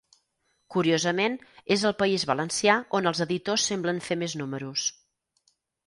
[0.75, 1.35] Curiosament,
[1.77, 4.93] és al País Valencià on els editors semblen fer més números.